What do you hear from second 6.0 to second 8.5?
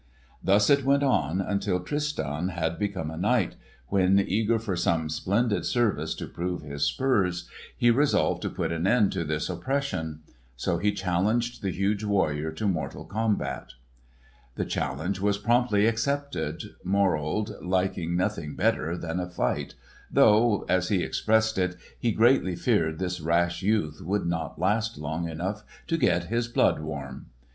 to prove his spurs, he resolved to